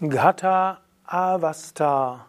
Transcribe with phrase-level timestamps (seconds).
[0.00, 2.26] Gata Avasta.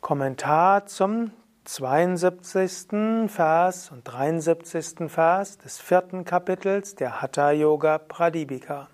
[0.00, 1.32] Kommentar zum
[1.64, 3.26] 72.
[3.26, 5.10] Vers und 73.
[5.10, 8.86] Vers des vierten Kapitels der Hatha Yoga Pradipika.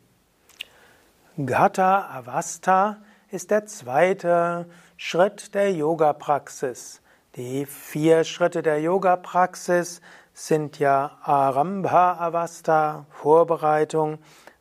[1.37, 2.98] Gata Avastha
[3.29, 4.66] ist der zweite
[4.97, 7.02] Schritt der Yoga-Praxis.
[7.34, 10.01] Die vier Schritte der Yoga-Praxis
[10.33, 14.19] sind ja Arambha Avastha, Vorbereitung,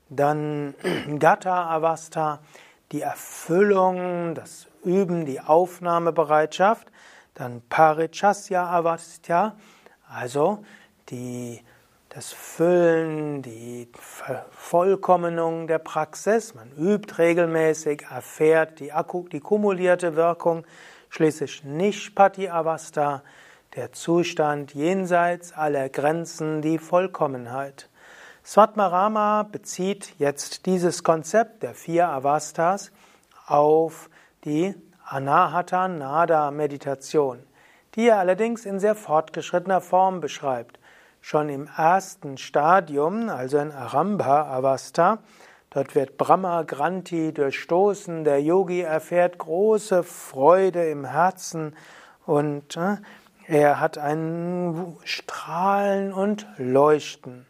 [0.10, 0.74] dann
[1.20, 2.40] Gata Avastha,
[2.92, 6.88] die Erfüllung, das Üben, die Aufnahmebereitschaft,
[7.36, 9.58] dann Parichasya Avastha,
[10.10, 10.66] also
[11.10, 11.62] die,
[12.14, 13.90] das Füllen, die
[14.52, 16.54] Vollkommenung der Praxis.
[16.54, 18.92] Man übt regelmäßig, erfährt die,
[19.32, 20.66] die kumulierte Wirkung,
[21.10, 23.24] schließlich Nishpati Avastha,
[23.76, 27.90] der Zustand jenseits aller Grenzen, die Vollkommenheit.
[28.46, 32.92] Svatmarama bezieht jetzt dieses Konzept der vier Avasthas
[33.48, 34.10] auf
[34.44, 34.76] die
[35.06, 37.44] Anahata Nada Meditation
[37.96, 40.80] die er allerdings in sehr fortgeschrittener Form beschreibt.
[41.26, 45.20] Schon im ersten Stadium, also in Arambha Avastha,
[45.70, 51.78] dort wird Brahma Granti durchstoßen, der Yogi erfährt große Freude im Herzen
[52.26, 52.98] und äh,
[53.48, 57.46] er hat ein Strahlen und Leuchten.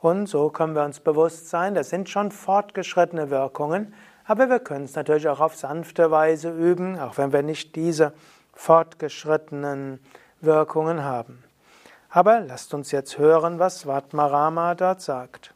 [0.00, 4.86] Und so können wir uns bewusst sein, das sind schon fortgeschrittene Wirkungen, aber wir können
[4.86, 8.12] es natürlich auch auf sanfte Weise üben, auch wenn wir nicht diese
[8.54, 10.00] fortgeschrittenen
[10.40, 11.44] Wirkungen haben.
[12.10, 15.52] Aber lasst uns jetzt hören, was Vatmarama dort sagt.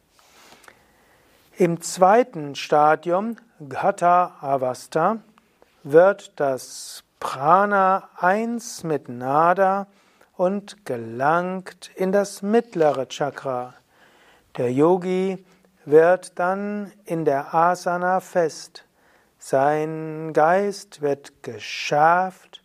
[1.56, 3.36] Im zweiten Stadium,
[3.68, 5.18] Gata Avasta,
[5.82, 9.86] wird das Prana eins mit Nada
[10.36, 13.74] und gelangt in das mittlere Chakra.
[14.56, 15.44] Der Yogi
[15.84, 18.84] wird dann in der Asana fest.
[19.38, 22.62] Sein Geist wird geschärft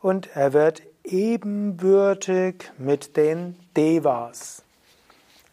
[0.00, 4.62] und er wird ebenbürtig mit den Devas.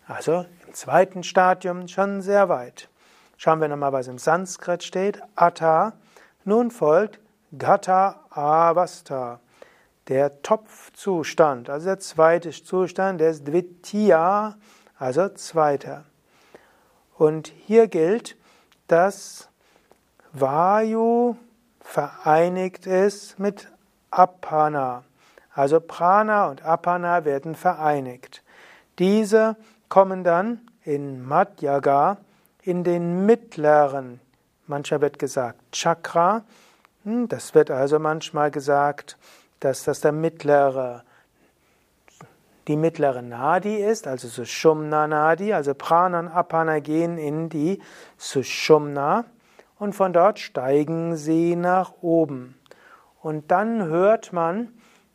[0.08, 2.90] Also im zweiten Stadium schon sehr weit.
[3.38, 5.22] Schauen wir nochmal, was im Sanskrit steht.
[5.36, 5.94] Atta.
[6.44, 7.20] Nun folgt
[7.58, 9.40] Gata Avasta.
[10.08, 14.58] Der Topfzustand, also der zweite Zustand, der ist Dvitiya,
[14.98, 16.06] also zweiter.
[17.16, 18.36] Und hier gilt,
[18.88, 19.50] dass
[20.34, 21.36] Vayu
[21.80, 23.72] vereinigt ist mit
[24.10, 25.04] Apana.
[25.60, 28.44] Also Prana und Apana werden vereinigt.
[28.98, 29.58] Diese
[29.90, 32.16] kommen dann in Madhyaga
[32.62, 34.22] in den mittleren,
[34.68, 36.44] mancher wird gesagt Chakra,
[37.04, 39.18] hm, das wird also manchmal gesagt,
[39.60, 41.04] dass das der mittlere,
[42.70, 47.82] die mittlere Nadi ist, also Sushumna Nadi, also Prana und Apana gehen in die
[48.18, 49.26] Sushumna
[49.78, 52.58] und von dort steigen sie nach oben.
[53.22, 54.70] Und dann hört man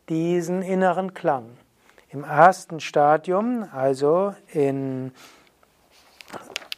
[0.08, 1.56] diesen inneren Klang.
[2.10, 5.12] Im ersten Stadium, also in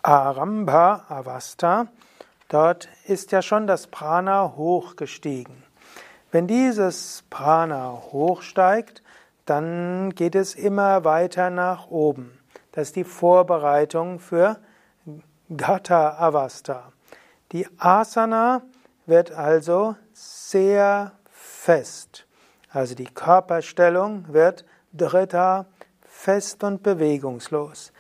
[0.03, 1.89] Arambha Avastha,
[2.49, 5.63] dort ist ja schon das Prana hochgestiegen.
[6.31, 9.03] Wenn dieses Prana hochsteigt,
[9.47, 12.39] dann geht es immer weiter nach oben.
[12.73, 14.59] Das ist die Vorbereitung für
[15.57, 16.93] Gata Avastha.
[17.53, 18.63] Die Asana
[19.07, 22.26] wird also sehr fest.
[22.77, 25.65] Also die Körperstellung wird dritta
[26.03, 27.91] fest und bewegungslos.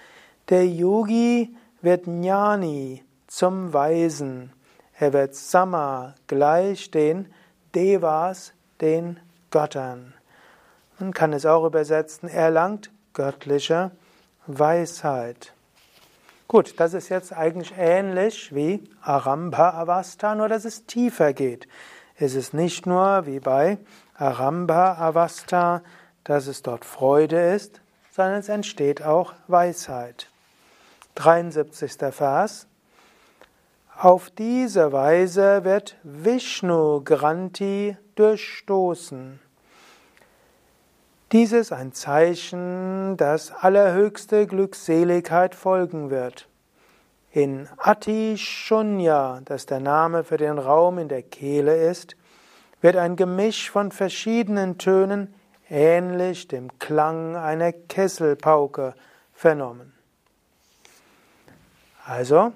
[0.50, 4.52] Der Yogi wird Jnani zum Weisen.
[4.98, 7.32] Er wird Sama gleich den
[7.74, 9.18] Devas, den
[9.50, 10.12] Göttern.
[10.98, 13.92] Man kann es auch übersetzen, er erlangt göttliche
[14.46, 15.54] Weisheit.
[16.48, 21.66] Gut, das ist jetzt eigentlich ähnlich wie Arambha Avastha, nur dass es tiefer geht.
[22.18, 23.78] Es ist nicht nur wie bei
[24.18, 25.82] Arambha Avastha,
[26.24, 27.80] dass es dort Freude ist,
[28.10, 30.28] sondern es entsteht auch Weisheit.
[31.16, 31.92] 73.
[32.12, 32.66] Vers.
[33.98, 39.40] Auf diese Weise wird Vishnu Granti durchstoßen.
[41.32, 46.48] Dies ist ein Zeichen, dass allerhöchste Glückseligkeit folgen wird.
[47.32, 52.16] In Ati Shunya, das der Name für den Raum in der Kehle ist,
[52.80, 55.34] wird ein Gemisch von verschiedenen Tönen
[55.68, 58.94] ähnlich dem Klang einer Kesselpauke
[59.32, 59.92] vernommen.
[62.04, 62.52] Also,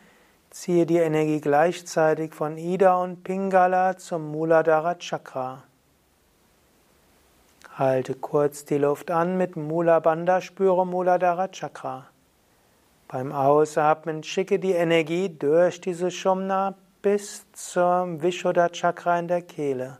[0.51, 5.65] ziehe die Energie gleichzeitig von Ida und Pingala zum Muladhara Chakra.
[7.75, 12.12] Halte kurz die Luft an mit Mula Bandha, spüre Muladhara Chakra.
[13.13, 19.99] Beim Ausatmen schicke die Energie durch diese Shumna bis zum Vishuddha Chakra in der Kehle.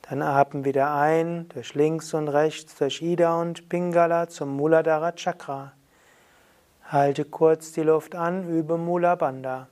[0.00, 5.72] Dann atmen wieder ein durch links und rechts, durch Ida und Pingala zum Muladhara Chakra.
[6.84, 9.68] Halte kurz die Luft an, übe Mula Bandha.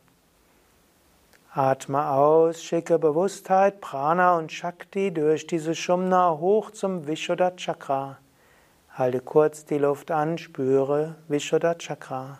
[1.54, 8.18] Atme aus, schicke Bewusstheit, Prana und Shakti durch diese Shumna hoch zum Vishuddha Chakra.
[8.98, 12.38] Halte kurz die Luft an, spüre Vishuddha Chakra.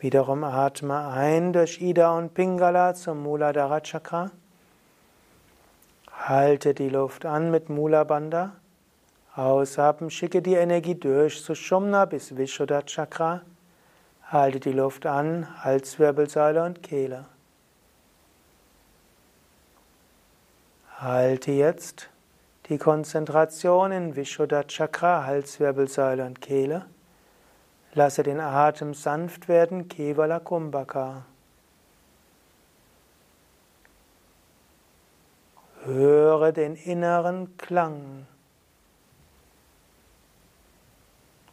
[0.00, 4.32] Wiederum atme ein durch Ida und Pingala zum Muladhara Chakra.
[6.10, 8.56] Halte die Luft an mit Mula Bandha.
[9.36, 13.42] Ausatmen, schicke die Energie durch Sushumna bis Vishuddha Chakra.
[14.32, 17.26] Halte die Luft an, Halswirbelsäule und Kehle.
[20.98, 22.10] Halte jetzt
[22.68, 26.86] die Konzentration in Vishuddha Chakra, Halswirbelsäule und Kehle.
[27.94, 31.24] Lasse den Atem sanft werden, Kevala Kumbhaka.
[35.84, 38.26] Höre den inneren Klang.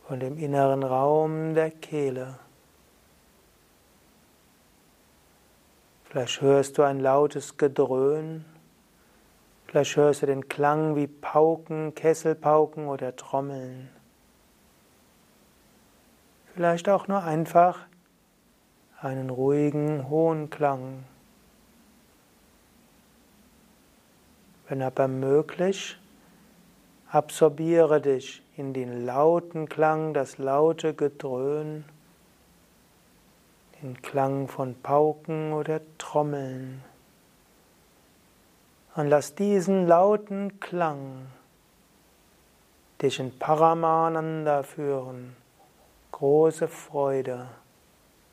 [0.07, 2.35] von dem inneren Raum der Kehle.
[6.03, 8.45] Vielleicht hörst du ein lautes Gedröhn,
[9.75, 13.89] vielleicht hörst du den Klang wie Pauken, Kesselpauken oder Trommeln.
[16.53, 17.79] Vielleicht auch nur einfach
[19.01, 21.03] einen ruhigen, hohen Klang.
[24.69, 25.97] Wenn aber möglich,
[27.11, 31.83] absorbiere dich in den lauten Klang, das laute Gedröhn,
[33.81, 36.81] den Klang von Pauken oder Trommeln.
[38.95, 41.27] Und lass diesen lauten Klang
[43.01, 45.35] dich in Paramananda führen.
[46.11, 47.49] Große Freude,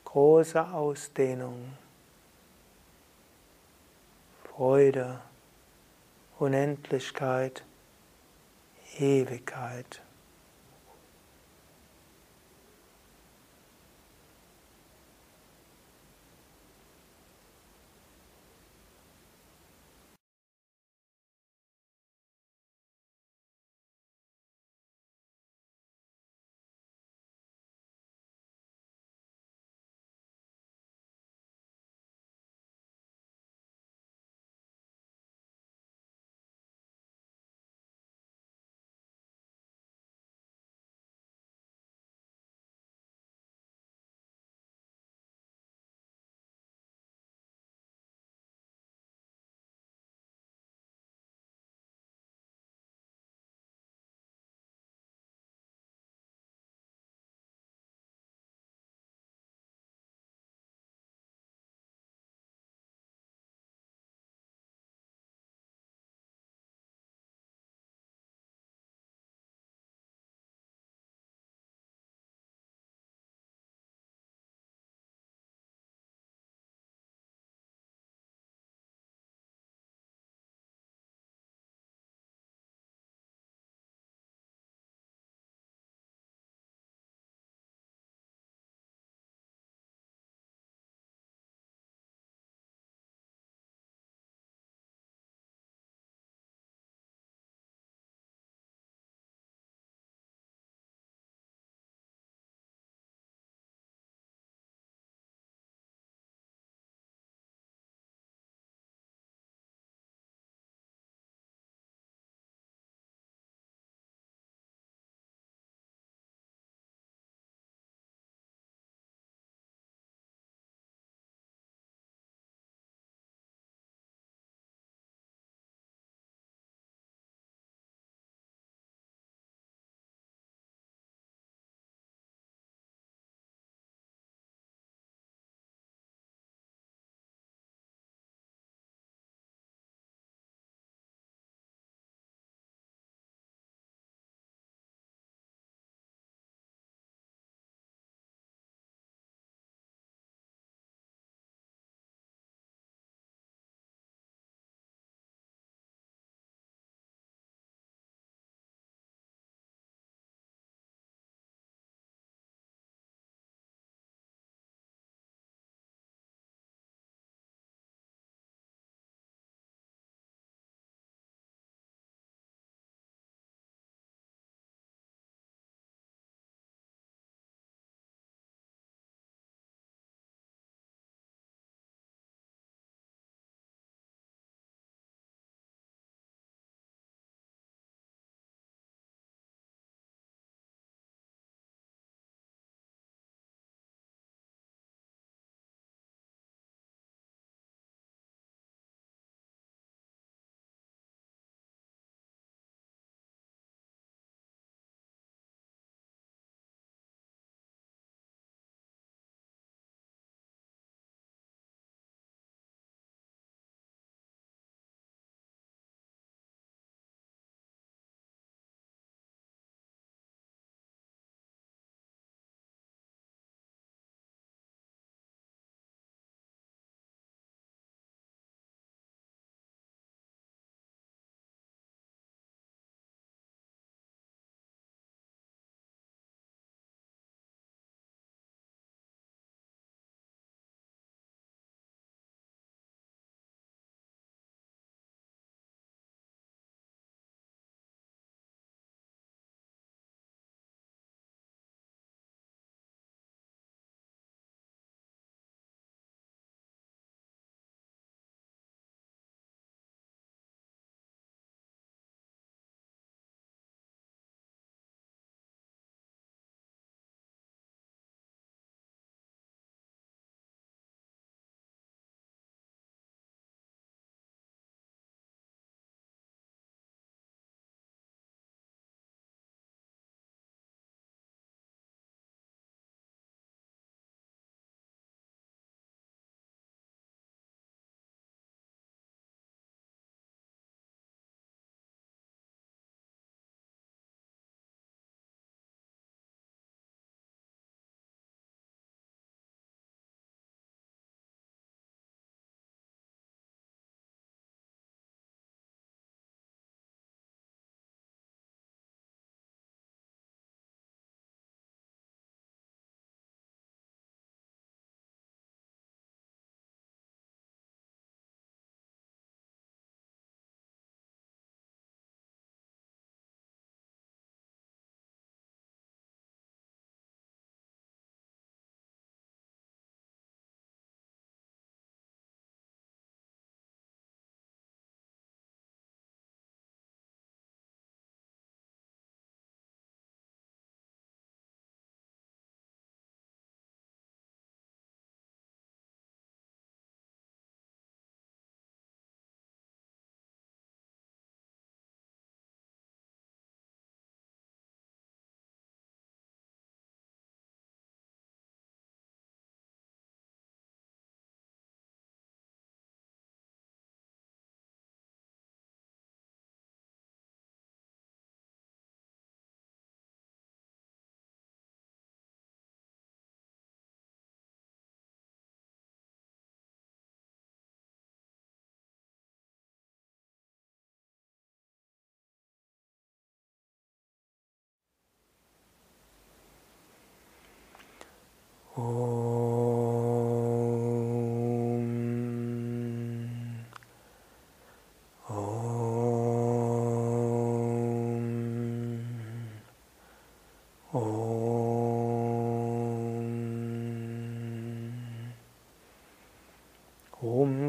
[0.05, 1.73] große Ausdehnung,
[4.45, 5.19] Freude,
[6.39, 7.65] Unendlichkeit,
[8.99, 10.01] Ewigkeit.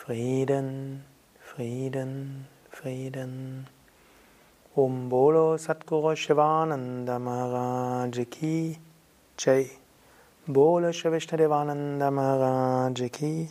[0.00, 1.04] Frieden,
[1.40, 3.68] Frieden, Frieden.
[4.74, 8.78] Om Bolo Satguru Shivananda Maharaj Ki
[9.36, 9.66] Jai.
[10.48, 13.48] Bolo Shri Devananda Maharaj Ki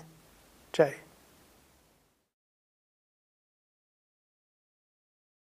[0.73, 1.08] Jai.